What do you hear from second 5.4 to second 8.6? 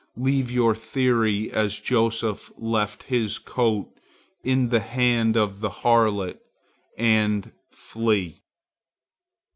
the harlot, and flee.